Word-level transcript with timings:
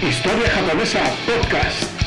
Historia 0.00 0.48
Japonesa 0.48 1.02
Podcast. 1.26 1.97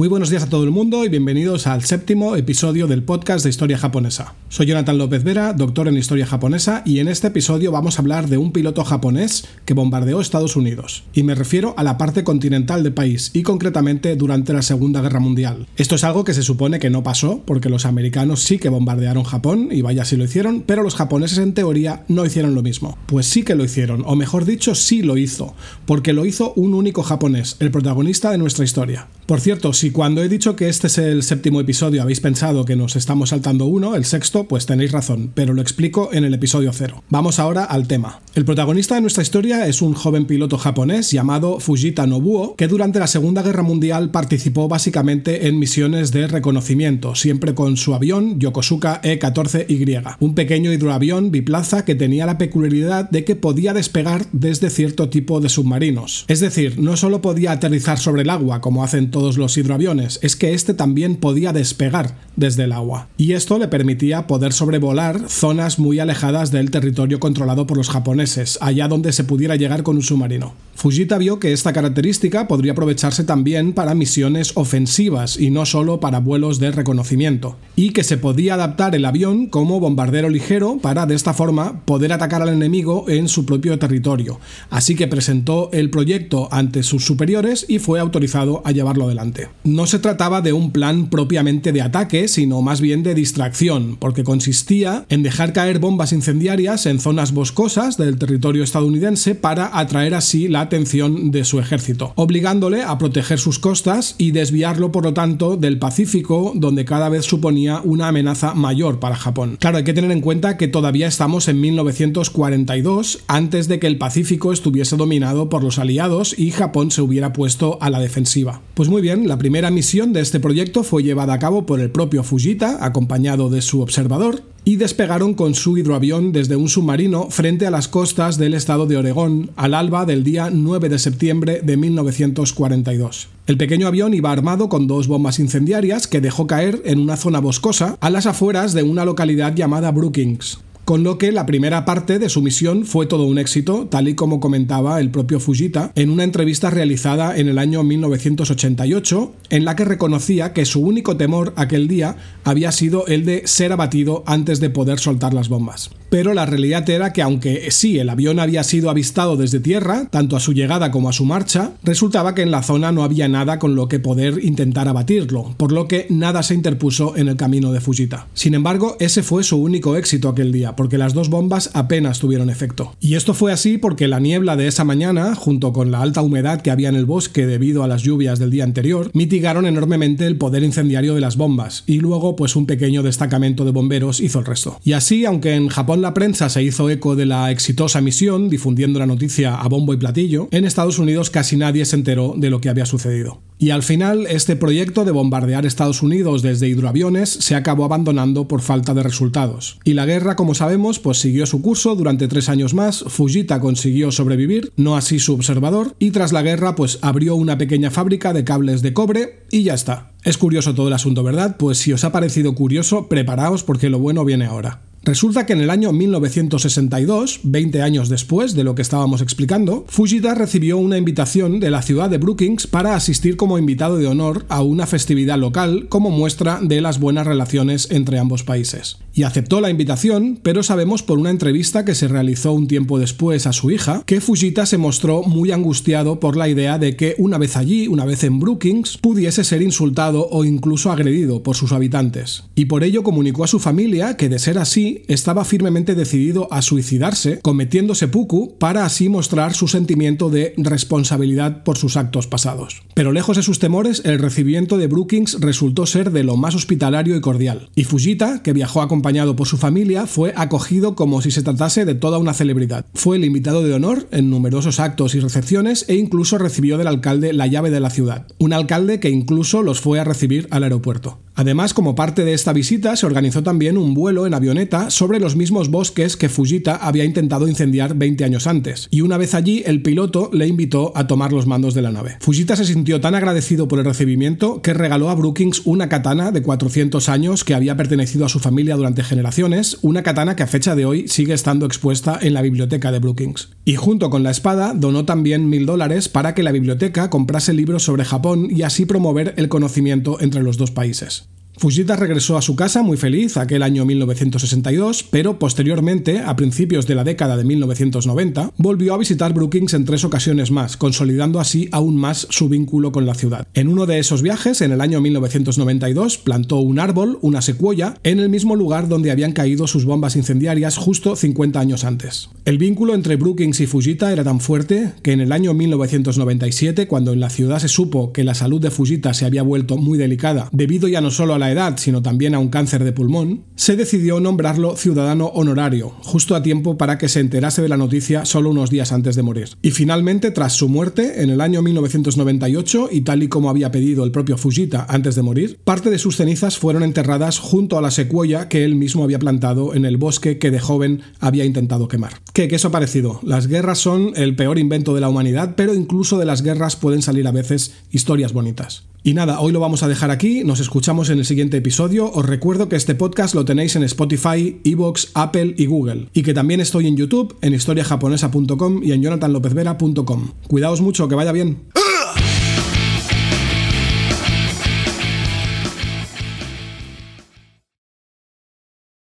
Muy 0.00 0.08
buenos 0.08 0.30
días 0.30 0.44
a 0.44 0.48
todo 0.48 0.64
el 0.64 0.70
mundo 0.70 1.04
y 1.04 1.10
bienvenidos 1.10 1.66
al 1.66 1.84
séptimo 1.84 2.34
episodio 2.34 2.86
del 2.86 3.02
podcast 3.02 3.44
de 3.44 3.50
Historia 3.50 3.76
Japonesa. 3.76 4.34
Soy 4.48 4.64
Jonathan 4.64 4.96
López 4.96 5.24
Vera, 5.24 5.52
doctor 5.52 5.88
en 5.88 5.98
Historia 5.98 6.24
Japonesa, 6.24 6.82
y 6.86 7.00
en 7.00 7.08
este 7.08 7.26
episodio 7.26 7.70
vamos 7.70 7.98
a 7.98 8.00
hablar 8.00 8.26
de 8.30 8.38
un 8.38 8.50
piloto 8.50 8.82
japonés 8.82 9.46
que 9.66 9.74
bombardeó 9.74 10.22
Estados 10.22 10.56
Unidos. 10.56 11.04
Y 11.12 11.22
me 11.22 11.34
refiero 11.34 11.74
a 11.76 11.84
la 11.84 11.98
parte 11.98 12.24
continental 12.24 12.82
del 12.82 12.94
país, 12.94 13.30
y 13.34 13.42
concretamente 13.42 14.16
durante 14.16 14.54
la 14.54 14.62
Segunda 14.62 15.02
Guerra 15.02 15.20
Mundial. 15.20 15.66
Esto 15.76 15.96
es 15.96 16.04
algo 16.04 16.24
que 16.24 16.32
se 16.32 16.42
supone 16.42 16.78
que 16.78 16.88
no 16.88 17.02
pasó, 17.02 17.42
porque 17.44 17.68
los 17.68 17.84
americanos 17.84 18.42
sí 18.42 18.58
que 18.58 18.70
bombardearon 18.70 19.24
Japón, 19.24 19.68
y 19.70 19.82
vaya 19.82 20.06
si 20.06 20.16
lo 20.16 20.24
hicieron, 20.24 20.62
pero 20.66 20.82
los 20.82 20.94
japoneses 20.94 21.36
en 21.36 21.52
teoría 21.52 22.04
no 22.08 22.24
hicieron 22.24 22.54
lo 22.54 22.62
mismo. 22.62 22.96
Pues 23.04 23.26
sí 23.26 23.42
que 23.42 23.54
lo 23.54 23.64
hicieron, 23.64 24.02
o 24.06 24.16
mejor 24.16 24.46
dicho, 24.46 24.74
sí 24.74 25.02
lo 25.02 25.18
hizo, 25.18 25.54
porque 25.84 26.14
lo 26.14 26.24
hizo 26.24 26.54
un 26.54 26.72
único 26.72 27.02
japonés, 27.02 27.56
el 27.60 27.70
protagonista 27.70 28.30
de 28.30 28.38
nuestra 28.38 28.64
historia. 28.64 29.08
Por 29.26 29.40
cierto, 29.40 29.72
si 29.72 29.89
cuando 29.90 30.22
he 30.22 30.28
dicho 30.28 30.56
que 30.56 30.68
este 30.68 30.88
es 30.88 30.98
el 30.98 31.22
séptimo 31.22 31.60
episodio 31.60 32.02
habéis 32.02 32.20
pensado 32.20 32.64
que 32.64 32.76
nos 32.76 32.96
estamos 32.96 33.30
saltando 33.30 33.66
uno, 33.66 33.94
el 33.94 34.04
sexto, 34.04 34.44
pues 34.44 34.66
tenéis 34.66 34.92
razón, 34.92 35.30
pero 35.34 35.54
lo 35.54 35.62
explico 35.62 36.10
en 36.12 36.24
el 36.24 36.34
episodio 36.34 36.72
cero. 36.72 37.02
Vamos 37.08 37.38
ahora 37.38 37.64
al 37.64 37.86
tema. 37.86 38.20
El 38.34 38.44
protagonista 38.44 38.94
de 38.94 39.00
nuestra 39.00 39.22
historia 39.22 39.66
es 39.66 39.82
un 39.82 39.94
joven 39.94 40.26
piloto 40.26 40.58
japonés 40.58 41.10
llamado 41.10 41.60
Fujita 41.60 42.06
Nobuo, 42.06 42.56
que 42.56 42.68
durante 42.68 42.98
la 42.98 43.06
Segunda 43.06 43.42
Guerra 43.42 43.62
Mundial 43.62 44.10
participó 44.10 44.68
básicamente 44.68 45.48
en 45.48 45.58
misiones 45.58 46.12
de 46.12 46.26
reconocimiento, 46.26 47.14
siempre 47.14 47.54
con 47.54 47.76
su 47.76 47.94
avión 47.94 48.38
Yokosuka 48.38 49.00
E-14Y, 49.02 50.16
un 50.20 50.34
pequeño 50.34 50.72
hidroavión 50.72 51.30
biplaza 51.30 51.84
que 51.84 51.94
tenía 51.94 52.26
la 52.26 52.38
peculiaridad 52.38 53.08
de 53.10 53.24
que 53.24 53.36
podía 53.36 53.72
despegar 53.72 54.26
desde 54.32 54.70
cierto 54.70 55.08
tipo 55.08 55.40
de 55.40 55.48
submarinos. 55.48 56.24
Es 56.28 56.40
decir, 56.40 56.78
no 56.78 56.96
solo 56.96 57.20
podía 57.22 57.52
aterrizar 57.52 57.98
sobre 57.98 58.22
el 58.22 58.30
agua 58.30 58.60
como 58.60 58.84
hacen 58.84 59.10
todos 59.10 59.36
los 59.36 59.56
hidroaviones, 59.56 59.79
es 59.80 60.36
que 60.36 60.52
este 60.52 60.74
también 60.74 61.16
podía 61.16 61.52
despegar 61.52 62.14
desde 62.36 62.64
el 62.64 62.72
agua. 62.72 63.08
Y 63.16 63.32
esto 63.32 63.58
le 63.58 63.66
permitía 63.66 64.26
poder 64.26 64.52
sobrevolar 64.52 65.28
zonas 65.28 65.78
muy 65.78 65.98
alejadas 65.98 66.50
del 66.50 66.70
territorio 66.70 67.18
controlado 67.18 67.66
por 67.66 67.78
los 67.78 67.88
japoneses, 67.88 68.58
allá 68.60 68.88
donde 68.88 69.12
se 69.12 69.24
pudiera 69.24 69.56
llegar 69.56 69.82
con 69.82 69.96
un 69.96 70.02
submarino. 70.02 70.52
Fujita 70.80 71.18
vio 71.18 71.38
que 71.38 71.52
esta 71.52 71.74
característica 71.74 72.48
podría 72.48 72.72
aprovecharse 72.72 73.22
también 73.22 73.74
para 73.74 73.94
misiones 73.94 74.52
ofensivas 74.54 75.38
y 75.38 75.50
no 75.50 75.66
solo 75.66 76.00
para 76.00 76.20
vuelos 76.20 76.58
de 76.58 76.70
reconocimiento, 76.70 77.58
y 77.76 77.90
que 77.90 78.02
se 78.02 78.16
podía 78.16 78.54
adaptar 78.54 78.94
el 78.94 79.04
avión 79.04 79.48
como 79.48 79.78
bombardero 79.78 80.30
ligero 80.30 80.78
para 80.80 81.04
de 81.04 81.16
esta 81.16 81.34
forma 81.34 81.84
poder 81.84 82.14
atacar 82.14 82.40
al 82.40 82.48
enemigo 82.48 83.04
en 83.10 83.28
su 83.28 83.44
propio 83.44 83.78
territorio. 83.78 84.40
Así 84.70 84.94
que 84.94 85.06
presentó 85.06 85.68
el 85.74 85.90
proyecto 85.90 86.48
ante 86.50 86.82
sus 86.82 87.04
superiores 87.04 87.66
y 87.68 87.78
fue 87.78 88.00
autorizado 88.00 88.62
a 88.64 88.72
llevarlo 88.72 89.04
adelante. 89.04 89.48
No 89.64 89.86
se 89.86 89.98
trataba 89.98 90.40
de 90.40 90.54
un 90.54 90.70
plan 90.70 91.10
propiamente 91.10 91.72
de 91.72 91.82
ataque, 91.82 92.26
sino 92.26 92.62
más 92.62 92.80
bien 92.80 93.02
de 93.02 93.14
distracción, 93.14 93.98
porque 93.98 94.24
consistía 94.24 95.04
en 95.10 95.22
dejar 95.22 95.52
caer 95.52 95.78
bombas 95.78 96.14
incendiarias 96.14 96.86
en 96.86 97.00
zonas 97.00 97.32
boscosas 97.32 97.98
del 97.98 98.16
territorio 98.16 98.64
estadounidense 98.64 99.34
para 99.34 99.78
atraer 99.78 100.14
así 100.14 100.48
la 100.48 100.69
atención 100.70 101.32
de 101.32 101.44
su 101.44 101.58
ejército, 101.58 102.12
obligándole 102.14 102.84
a 102.84 102.96
proteger 102.96 103.40
sus 103.40 103.58
costas 103.58 104.14
y 104.18 104.30
desviarlo 104.30 104.92
por 104.92 105.02
lo 105.02 105.14
tanto 105.14 105.56
del 105.56 105.80
Pacífico, 105.80 106.52
donde 106.54 106.84
cada 106.84 107.08
vez 107.08 107.24
suponía 107.24 107.80
una 107.82 108.06
amenaza 108.06 108.54
mayor 108.54 109.00
para 109.00 109.16
Japón. 109.16 109.56
Claro, 109.58 109.78
hay 109.78 109.84
que 109.84 109.92
tener 109.92 110.12
en 110.12 110.20
cuenta 110.20 110.56
que 110.56 110.68
todavía 110.68 111.08
estamos 111.08 111.48
en 111.48 111.60
1942, 111.60 113.24
antes 113.26 113.66
de 113.66 113.80
que 113.80 113.88
el 113.88 113.98
Pacífico 113.98 114.52
estuviese 114.52 114.96
dominado 114.96 115.48
por 115.48 115.64
los 115.64 115.80
aliados 115.80 116.38
y 116.38 116.52
Japón 116.52 116.92
se 116.92 117.02
hubiera 117.02 117.32
puesto 117.32 117.78
a 117.80 117.90
la 117.90 117.98
defensiva. 117.98 118.60
Pues 118.74 118.88
muy 118.88 119.02
bien, 119.02 119.26
la 119.26 119.38
primera 119.38 119.72
misión 119.72 120.12
de 120.12 120.20
este 120.20 120.38
proyecto 120.38 120.84
fue 120.84 121.02
llevada 121.02 121.32
a 121.32 121.38
cabo 121.40 121.66
por 121.66 121.80
el 121.80 121.90
propio 121.90 122.22
Fujita, 122.22 122.84
acompañado 122.84 123.50
de 123.50 123.60
su 123.60 123.80
observador, 123.80 124.42
y 124.70 124.76
despegaron 124.76 125.34
con 125.34 125.56
su 125.56 125.76
hidroavión 125.78 126.30
desde 126.30 126.54
un 126.54 126.68
submarino 126.68 127.28
frente 127.28 127.66
a 127.66 127.72
las 127.72 127.88
costas 127.88 128.38
del 128.38 128.54
estado 128.54 128.86
de 128.86 128.96
Oregón 128.96 129.50
al 129.56 129.74
alba 129.74 130.06
del 130.06 130.22
día 130.22 130.48
9 130.48 130.88
de 130.88 131.00
septiembre 131.00 131.60
de 131.60 131.76
1942. 131.76 133.26
El 133.48 133.56
pequeño 133.56 133.88
avión 133.88 134.14
iba 134.14 134.30
armado 134.30 134.68
con 134.68 134.86
dos 134.86 135.08
bombas 135.08 135.40
incendiarias 135.40 136.06
que 136.06 136.20
dejó 136.20 136.46
caer 136.46 136.82
en 136.84 137.00
una 137.00 137.16
zona 137.16 137.40
boscosa 137.40 137.96
a 138.00 138.10
las 138.10 138.26
afueras 138.26 138.72
de 138.72 138.84
una 138.84 139.04
localidad 139.04 139.56
llamada 139.56 139.90
Brookings 139.90 140.60
con 140.84 141.04
lo 141.04 141.18
que 141.18 141.32
la 141.32 141.46
primera 141.46 141.84
parte 141.84 142.18
de 142.18 142.28
su 142.28 142.42
misión 142.42 142.84
fue 142.84 143.06
todo 143.06 143.24
un 143.24 143.38
éxito, 143.38 143.86
tal 143.90 144.08
y 144.08 144.14
como 144.14 144.40
comentaba 144.40 145.00
el 145.00 145.10
propio 145.10 145.40
Fujita 145.40 145.92
en 145.94 146.10
una 146.10 146.24
entrevista 146.24 146.70
realizada 146.70 147.36
en 147.36 147.48
el 147.48 147.58
año 147.58 147.82
1988, 147.82 149.32
en 149.50 149.64
la 149.64 149.76
que 149.76 149.84
reconocía 149.84 150.52
que 150.52 150.64
su 150.64 150.80
único 150.80 151.16
temor 151.16 151.52
aquel 151.56 151.88
día 151.88 152.16
había 152.44 152.72
sido 152.72 153.06
el 153.06 153.24
de 153.24 153.46
ser 153.46 153.72
abatido 153.72 154.24
antes 154.26 154.60
de 154.60 154.70
poder 154.70 154.98
soltar 154.98 155.34
las 155.34 155.48
bombas. 155.48 155.90
Pero 156.10 156.34
la 156.34 156.44
realidad 156.44 156.88
era 156.90 157.12
que 157.12 157.22
aunque 157.22 157.70
sí 157.70 157.98
el 158.00 158.08
avión 158.08 158.40
había 158.40 158.64
sido 158.64 158.90
avistado 158.90 159.36
desde 159.36 159.60
tierra, 159.60 160.08
tanto 160.10 160.36
a 160.36 160.40
su 160.40 160.52
llegada 160.52 160.90
como 160.90 161.08
a 161.08 161.12
su 161.12 161.24
marcha, 161.24 161.72
resultaba 161.84 162.34
que 162.34 162.42
en 162.42 162.50
la 162.50 162.64
zona 162.64 162.90
no 162.90 163.04
había 163.04 163.28
nada 163.28 163.60
con 163.60 163.76
lo 163.76 163.86
que 163.86 164.00
poder 164.00 164.44
intentar 164.44 164.88
abatirlo, 164.88 165.54
por 165.56 165.70
lo 165.70 165.86
que 165.86 166.06
nada 166.10 166.42
se 166.42 166.54
interpuso 166.54 167.16
en 167.16 167.28
el 167.28 167.36
camino 167.36 167.70
de 167.70 167.80
Fujita. 167.80 168.26
Sin 168.34 168.54
embargo, 168.54 168.96
ese 168.98 169.22
fue 169.22 169.44
su 169.44 169.56
único 169.58 169.96
éxito 169.96 170.28
aquel 170.28 170.50
día, 170.50 170.69
porque 170.76 170.98
las 170.98 171.14
dos 171.14 171.30
bombas 171.30 171.70
apenas 171.74 172.18
tuvieron 172.18 172.50
efecto. 172.50 172.94
Y 173.00 173.14
esto 173.14 173.34
fue 173.34 173.52
así 173.52 173.78
porque 173.78 174.08
la 174.08 174.20
niebla 174.20 174.56
de 174.56 174.66
esa 174.66 174.84
mañana, 174.84 175.34
junto 175.34 175.72
con 175.72 175.90
la 175.90 176.02
alta 176.02 176.22
humedad 176.22 176.60
que 176.60 176.70
había 176.70 176.88
en 176.88 176.96
el 176.96 177.06
bosque 177.06 177.46
debido 177.46 177.82
a 177.82 177.88
las 177.88 178.02
lluvias 178.02 178.38
del 178.38 178.50
día 178.50 178.64
anterior, 178.64 179.10
mitigaron 179.14 179.66
enormemente 179.66 180.26
el 180.26 180.36
poder 180.36 180.62
incendiario 180.62 181.14
de 181.14 181.20
las 181.20 181.36
bombas, 181.36 181.84
y 181.86 182.00
luego 182.00 182.36
pues 182.36 182.56
un 182.56 182.66
pequeño 182.66 183.02
destacamento 183.02 183.64
de 183.64 183.72
bomberos 183.72 184.20
hizo 184.20 184.38
el 184.38 184.46
resto. 184.46 184.78
Y 184.84 184.92
así, 184.92 185.24
aunque 185.24 185.54
en 185.54 185.68
Japón 185.68 186.02
la 186.02 186.14
prensa 186.14 186.48
se 186.48 186.62
hizo 186.62 186.90
eco 186.90 187.16
de 187.16 187.26
la 187.26 187.50
exitosa 187.50 188.00
misión, 188.00 188.48
difundiendo 188.48 188.98
la 188.98 189.06
noticia 189.06 189.54
a 189.54 189.68
bombo 189.68 189.94
y 189.94 189.96
platillo, 189.96 190.48
en 190.50 190.64
Estados 190.64 190.98
Unidos 190.98 191.30
casi 191.30 191.56
nadie 191.56 191.84
se 191.84 191.96
enteró 191.96 192.34
de 192.36 192.50
lo 192.50 192.60
que 192.60 192.68
había 192.68 192.86
sucedido. 192.86 193.40
Y 193.62 193.70
al 193.70 193.82
final, 193.82 194.26
este 194.26 194.56
proyecto 194.56 195.04
de 195.04 195.10
bombardear 195.10 195.66
Estados 195.66 196.02
Unidos 196.02 196.40
desde 196.40 196.66
hidroaviones 196.66 197.28
se 197.28 197.54
acabó 197.54 197.84
abandonando 197.84 198.48
por 198.48 198.62
falta 198.62 198.94
de 198.94 199.02
resultados. 199.02 199.78
Y 199.84 199.92
la 199.92 200.06
guerra, 200.06 200.34
como 200.34 200.54
sabemos, 200.54 200.98
pues 200.98 201.18
siguió 201.18 201.44
su 201.44 201.60
curso 201.60 201.94
durante 201.94 202.26
tres 202.26 202.48
años 202.48 202.72
más, 202.72 203.04
Fujita 203.06 203.60
consiguió 203.60 204.12
sobrevivir, 204.12 204.72
no 204.76 204.96
así 204.96 205.18
su 205.18 205.34
observador, 205.34 205.94
y 205.98 206.10
tras 206.10 206.32
la 206.32 206.40
guerra, 206.40 206.74
pues 206.74 207.00
abrió 207.02 207.36
una 207.36 207.58
pequeña 207.58 207.90
fábrica 207.90 208.32
de 208.32 208.44
cables 208.44 208.80
de 208.80 208.94
cobre 208.94 209.40
y 209.50 209.64
ya 209.64 209.74
está. 209.74 210.12
Es 210.24 210.38
curioso 210.38 210.74
todo 210.74 210.88
el 210.88 210.94
asunto, 210.94 211.22
¿verdad? 211.22 211.56
Pues 211.58 211.76
si 211.76 211.92
os 211.92 212.02
ha 212.04 212.12
parecido 212.12 212.54
curioso, 212.54 213.08
preparaos 213.08 213.62
porque 213.62 213.90
lo 213.90 213.98
bueno 213.98 214.24
viene 214.24 214.46
ahora. 214.46 214.80
Resulta 215.02 215.46
que 215.46 215.54
en 215.54 215.62
el 215.62 215.70
año 215.70 215.92
1962, 215.92 217.40
20 217.44 217.80
años 217.80 218.10
después 218.10 218.54
de 218.54 218.64
lo 218.64 218.74
que 218.74 218.82
estábamos 218.82 219.22
explicando, 219.22 219.86
Fujita 219.88 220.34
recibió 220.34 220.76
una 220.76 220.98
invitación 220.98 221.58
de 221.58 221.70
la 221.70 221.80
ciudad 221.80 222.10
de 222.10 222.18
Brookings 222.18 222.66
para 222.66 222.94
asistir 222.94 223.38
como 223.38 223.56
invitado 223.56 223.96
de 223.96 224.06
honor 224.06 224.44
a 224.50 224.62
una 224.62 224.86
festividad 224.86 225.38
local 225.38 225.86
como 225.88 226.10
muestra 226.10 226.60
de 226.60 226.82
las 226.82 227.00
buenas 227.00 227.26
relaciones 227.26 227.90
entre 227.90 228.18
ambos 228.18 228.44
países. 228.44 228.98
Y 229.14 229.22
aceptó 229.22 229.60
la 229.60 229.70
invitación, 229.70 230.38
pero 230.42 230.62
sabemos 230.62 231.02
por 231.02 231.18
una 231.18 231.30
entrevista 231.30 231.84
que 231.84 231.94
se 231.94 232.06
realizó 232.06 232.52
un 232.52 232.68
tiempo 232.68 232.98
después 232.98 233.46
a 233.46 233.52
su 233.52 233.70
hija 233.70 234.02
que 234.04 234.20
Fujita 234.20 234.66
se 234.66 234.78
mostró 234.78 235.22
muy 235.22 235.50
angustiado 235.50 236.20
por 236.20 236.36
la 236.36 236.48
idea 236.48 236.78
de 236.78 236.96
que 236.96 237.14
una 237.18 237.38
vez 237.38 237.56
allí, 237.56 237.88
una 237.88 238.04
vez 238.04 238.22
en 238.22 238.38
Brookings, 238.38 238.98
pudiese 238.98 239.44
ser 239.44 239.62
insultado 239.62 240.28
o 240.30 240.44
incluso 240.44 240.92
agredido 240.92 241.42
por 241.42 241.56
sus 241.56 241.72
habitantes. 241.72 242.44
Y 242.54 242.66
por 242.66 242.84
ello 242.84 243.02
comunicó 243.02 243.44
a 243.44 243.48
su 243.48 243.58
familia 243.58 244.16
que 244.16 244.28
de 244.28 244.38
ser 244.38 244.58
así, 244.58 244.89
estaba 245.08 245.44
firmemente 245.44 245.94
decidido 245.94 246.48
a 246.52 246.62
suicidarse, 246.62 247.40
cometiendo 247.40 247.94
seppuku 247.94 248.56
para 248.58 248.84
así 248.84 249.08
mostrar 249.08 249.54
su 249.54 249.68
sentimiento 249.68 250.30
de 250.30 250.54
responsabilidad 250.56 251.62
por 251.64 251.78
sus 251.78 251.96
actos 251.96 252.26
pasados. 252.26 252.82
Pero 252.94 253.12
lejos 253.12 253.36
de 253.36 253.42
sus 253.42 253.58
temores, 253.58 254.02
el 254.04 254.18
recibimiento 254.18 254.78
de 254.78 254.86
Brookings 254.86 255.40
resultó 255.40 255.86
ser 255.86 256.10
de 256.10 256.24
lo 256.24 256.36
más 256.36 256.54
hospitalario 256.54 257.16
y 257.16 257.20
cordial. 257.20 257.70
Y 257.74 257.84
Fujita, 257.84 258.42
que 258.42 258.52
viajó 258.52 258.82
acompañado 258.82 259.36
por 259.36 259.46
su 259.46 259.56
familia, 259.56 260.06
fue 260.06 260.32
acogido 260.36 260.94
como 260.94 261.22
si 261.22 261.30
se 261.30 261.42
tratase 261.42 261.84
de 261.84 261.94
toda 261.94 262.18
una 262.18 262.34
celebridad. 262.34 262.86
Fue 262.94 263.16
el 263.16 263.24
invitado 263.24 263.62
de 263.62 263.74
honor 263.74 264.08
en 264.10 264.30
numerosos 264.30 264.80
actos 264.80 265.14
y 265.14 265.20
recepciones 265.20 265.84
e 265.88 265.94
incluso 265.94 266.38
recibió 266.38 266.78
del 266.78 266.86
alcalde 266.86 267.32
la 267.32 267.46
llave 267.46 267.70
de 267.70 267.80
la 267.80 267.90
ciudad. 267.90 268.26
Un 268.38 268.52
alcalde 268.52 269.00
que 269.00 269.10
incluso 269.10 269.62
los 269.62 269.80
fue 269.80 270.00
a 270.00 270.04
recibir 270.04 270.48
al 270.50 270.64
aeropuerto. 270.64 271.18
Además, 271.34 271.74
como 271.74 271.94
parte 271.94 272.24
de 272.24 272.34
esta 272.34 272.52
visita, 272.52 272.96
se 272.96 273.06
organizó 273.06 273.42
también 273.42 273.78
un 273.78 273.94
vuelo 273.94 274.26
en 274.26 274.34
avioneta 274.34 274.90
sobre 274.90 275.20
los 275.20 275.36
mismos 275.36 275.70
bosques 275.70 276.16
que 276.16 276.28
Fujita 276.28 276.76
había 276.76 277.04
intentado 277.04 277.48
incendiar 277.48 277.94
20 277.94 278.24
años 278.24 278.46
antes, 278.46 278.88
y 278.90 279.00
una 279.00 279.16
vez 279.16 279.34
allí 279.34 279.62
el 279.64 279.82
piloto 279.82 280.30
le 280.32 280.46
invitó 280.46 280.92
a 280.94 281.06
tomar 281.06 281.32
los 281.32 281.46
mandos 281.46 281.74
de 281.74 281.82
la 281.82 281.92
nave. 281.92 282.16
Fujita 282.20 282.56
se 282.56 282.64
sintió 282.64 283.00
tan 283.00 283.14
agradecido 283.14 283.68
por 283.68 283.78
el 283.78 283.84
recibimiento 283.84 284.60
que 284.62 284.74
regaló 284.74 285.08
a 285.08 285.14
Brookings 285.14 285.62
una 285.64 285.88
katana 285.88 286.30
de 286.30 286.42
400 286.42 287.08
años 287.08 287.44
que 287.44 287.54
había 287.54 287.76
pertenecido 287.76 288.26
a 288.26 288.28
su 288.28 288.38
familia 288.38 288.76
durante 288.76 289.02
generaciones, 289.02 289.78
una 289.82 290.02
katana 290.02 290.36
que 290.36 290.42
a 290.42 290.46
fecha 290.46 290.74
de 290.74 290.84
hoy 290.84 291.08
sigue 291.08 291.34
estando 291.34 291.66
expuesta 291.66 292.18
en 292.20 292.34
la 292.34 292.42
biblioteca 292.42 292.92
de 292.92 292.98
Brookings. 292.98 293.50
Y 293.64 293.76
junto 293.76 294.10
con 294.10 294.22
la 294.22 294.30
espada 294.30 294.74
donó 294.74 295.04
también 295.04 295.48
mil 295.48 295.66
dólares 295.66 296.08
para 296.08 296.34
que 296.34 296.42
la 296.42 296.52
biblioteca 296.52 297.10
comprase 297.10 297.52
libros 297.52 297.84
sobre 297.84 298.04
Japón 298.04 298.48
y 298.50 298.62
así 298.62 298.84
promover 298.84 299.34
el 299.36 299.48
conocimiento 299.48 300.20
entre 300.20 300.42
los 300.42 300.56
dos 300.56 300.70
países. 300.70 301.29
Fujita 301.60 301.94
regresó 301.94 302.38
a 302.38 302.42
su 302.42 302.56
casa 302.56 302.82
muy 302.82 302.96
feliz 302.96 303.36
aquel 303.36 303.62
año 303.62 303.84
1962, 303.84 305.02
pero 305.10 305.38
posteriormente, 305.38 306.20
a 306.20 306.34
principios 306.34 306.86
de 306.86 306.94
la 306.94 307.04
década 307.04 307.36
de 307.36 307.44
1990, 307.44 308.52
volvió 308.56 308.94
a 308.94 308.96
visitar 308.96 309.34
Brookings 309.34 309.74
en 309.74 309.84
tres 309.84 310.04
ocasiones 310.04 310.50
más, 310.50 310.78
consolidando 310.78 311.38
así 311.38 311.68
aún 311.70 311.96
más 311.96 312.26
su 312.30 312.48
vínculo 312.48 312.92
con 312.92 313.04
la 313.04 313.12
ciudad. 313.12 313.46
En 313.52 313.68
uno 313.68 313.84
de 313.84 313.98
esos 313.98 314.22
viajes, 314.22 314.62
en 314.62 314.72
el 314.72 314.80
año 314.80 315.02
1992, 315.02 316.16
plantó 316.16 316.60
un 316.60 316.78
árbol, 316.78 317.18
una 317.20 317.42
secuoya, 317.42 317.98
en 318.04 318.20
el 318.20 318.30
mismo 318.30 318.56
lugar 318.56 318.88
donde 318.88 319.10
habían 319.10 319.32
caído 319.32 319.66
sus 319.66 319.84
bombas 319.84 320.16
incendiarias 320.16 320.78
justo 320.78 321.14
50 321.14 321.60
años 321.60 321.84
antes. 321.84 322.30
El 322.46 322.56
vínculo 322.56 322.94
entre 322.94 323.16
Brookings 323.16 323.60
y 323.60 323.66
Fujita 323.66 324.14
era 324.14 324.24
tan 324.24 324.40
fuerte 324.40 324.94
que 325.02 325.12
en 325.12 325.20
el 325.20 325.30
año 325.30 325.52
1997, 325.52 326.88
cuando 326.88 327.12
en 327.12 327.20
la 327.20 327.28
ciudad 327.28 327.58
se 327.58 327.68
supo 327.68 328.14
que 328.14 328.24
la 328.24 328.32
salud 328.32 328.62
de 328.62 328.70
Fujita 328.70 329.12
se 329.12 329.26
había 329.26 329.42
vuelto 329.42 329.76
muy 329.76 329.98
delicada, 329.98 330.48
debido 330.52 330.88
ya 330.88 331.02
no 331.02 331.10
solo 331.10 331.34
a 331.34 331.38
la 331.38 331.49
edad, 331.50 331.76
sino 331.76 332.02
también 332.02 332.34
a 332.34 332.38
un 332.38 332.48
cáncer 332.48 332.84
de 332.84 332.92
pulmón, 332.92 333.44
se 333.60 333.76
decidió 333.76 334.20
nombrarlo 334.20 334.74
ciudadano 334.74 335.26
honorario, 335.26 335.90
justo 336.00 336.34
a 336.34 336.42
tiempo 336.42 336.78
para 336.78 336.96
que 336.96 337.10
se 337.10 337.20
enterase 337.20 337.60
de 337.60 337.68
la 337.68 337.76
noticia 337.76 338.24
solo 338.24 338.48
unos 338.48 338.70
días 338.70 338.90
antes 338.90 339.16
de 339.16 339.22
morir. 339.22 339.50
Y 339.60 339.72
finalmente, 339.72 340.30
tras 340.30 340.54
su 340.54 340.70
muerte, 340.70 341.22
en 341.22 341.28
el 341.28 341.42
año 341.42 341.60
1998, 341.60 342.88
y 342.90 343.02
tal 343.02 343.22
y 343.22 343.28
como 343.28 343.50
había 343.50 343.70
pedido 343.70 344.02
el 344.04 344.12
propio 344.12 344.38
Fujita 344.38 344.86
antes 344.88 345.14
de 345.14 345.20
morir, 345.20 345.58
parte 345.62 345.90
de 345.90 345.98
sus 345.98 346.16
cenizas 346.16 346.56
fueron 346.56 346.82
enterradas 346.82 347.38
junto 347.38 347.76
a 347.76 347.82
la 347.82 347.90
secuoya 347.90 348.48
que 348.48 348.64
él 348.64 348.76
mismo 348.76 349.04
había 349.04 349.18
plantado 349.18 349.74
en 349.74 349.84
el 349.84 349.98
bosque 349.98 350.38
que 350.38 350.50
de 350.50 350.58
joven 350.58 351.02
había 351.18 351.44
intentado 351.44 351.86
quemar. 351.86 352.14
¿Qué, 352.32 352.48
qué 352.48 352.56
eso 352.56 352.68
ha 352.68 352.72
parecido? 352.72 353.20
Las 353.22 353.46
guerras 353.46 353.78
son 353.78 354.12
el 354.16 354.36
peor 354.36 354.58
invento 354.58 354.94
de 354.94 355.02
la 355.02 355.10
humanidad, 355.10 355.52
pero 355.54 355.74
incluso 355.74 356.18
de 356.18 356.24
las 356.24 356.40
guerras 356.40 356.76
pueden 356.76 357.02
salir 357.02 357.28
a 357.28 357.32
veces 357.32 357.74
historias 357.90 358.32
bonitas. 358.32 358.84
Y 359.02 359.14
nada, 359.14 359.40
hoy 359.40 359.50
lo 359.50 359.60
vamos 359.60 359.82
a 359.82 359.88
dejar 359.88 360.10
aquí, 360.10 360.44
nos 360.44 360.60
escuchamos 360.60 361.08
en 361.08 361.18
el 361.18 361.24
siguiente 361.24 361.56
episodio. 361.56 362.12
Os 362.12 362.26
recuerdo 362.26 362.68
que 362.68 362.76
este 362.76 362.94
podcast 362.94 363.34
lo 363.34 363.46
tenéis 363.50 363.74
en 363.74 363.82
Spotify, 363.82 364.60
Evox, 364.62 365.10
Apple 365.14 365.56
y 365.58 365.66
Google, 365.66 366.06
y 366.14 366.22
que 366.22 366.32
también 366.32 366.60
estoy 366.60 366.86
en 366.86 366.96
YouTube, 366.96 367.36
en 367.40 367.52
historiajaponesa.com 367.52 368.80
y 368.84 368.92
en 368.92 369.02
jonathanlopezvera.com. 369.02 370.28
Cuidaos 370.46 370.80
mucho, 370.80 371.08
que 371.08 371.16
vaya 371.16 371.32
bien. 371.32 371.58